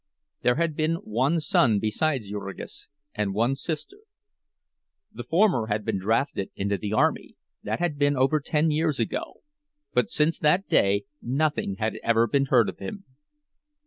[0.41, 3.99] There had been one son besides Jurgis, and one sister.
[5.13, 9.43] The former had been drafted into the army; that had been over ten years ago,
[9.93, 13.05] but since that day nothing had ever been heard of him.